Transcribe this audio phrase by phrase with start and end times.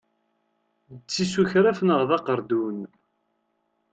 [0.99, 2.77] D tisukraf naɣ d aqerdun.